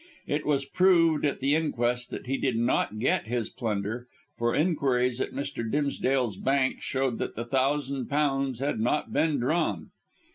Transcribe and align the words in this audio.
It 0.25 0.47
was 0.47 0.65
proved 0.65 1.25
at 1.25 1.41
the 1.41 1.53
inquest 1.53 2.09
that 2.09 2.25
he 2.25 2.37
did 2.37 2.55
not 2.57 2.97
get 2.97 3.25
his 3.27 3.49
plunder, 3.49 4.07
for 4.35 4.55
enquiries 4.55 5.21
at 5.21 5.29
Mr. 5.31 5.69
Dimsdale's 5.71 6.37
bank 6.37 6.81
showed 6.81 7.19
that 7.19 7.35
the 7.35 7.45
thousand 7.45 8.07
pounds 8.07 8.57
had 8.57 8.79
not 8.79 9.13
been 9.13 9.37
drawn. 9.37 9.91